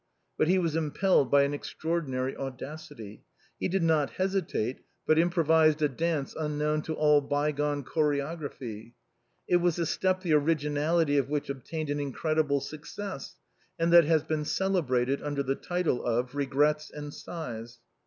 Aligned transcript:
But 0.35 0.47
he 0.47 0.57
was 0.57 0.75
impelled 0.75 1.29
by 1.29 1.43
an 1.43 1.51
extraor 1.53 2.03
dinary 2.03 2.35
audacity. 2.35 3.21
He 3.59 3.67
did 3.67 3.83
not 3.83 4.09
hesitate, 4.13 4.79
but 5.05 5.19
improvised 5.19 5.79
a 5.83 5.87
dance 5.87 6.33
unknown 6.35 6.81
to 6.85 6.95
all 6.95 7.21
by 7.21 7.51
gone 7.51 7.83
chorography. 7.83 8.95
It 9.47 9.57
was 9.57 9.77
a 9.77 9.85
step 9.85 10.21
the 10.21 10.33
originality 10.33 11.19
of 11.19 11.29
which 11.29 11.51
obtained 11.51 11.91
an 11.91 11.99
incredible 11.99 12.61
success, 12.61 13.35
and 13.77 13.93
that 13.93 14.05
has 14.05 14.23
been 14.23 14.43
celebrated 14.43 15.21
under 15.21 15.43
the 15.43 15.53
title 15.53 16.03
of" 16.03 16.33
regrets 16.33 16.89
and 16.89 17.13
sighs." 17.13 17.77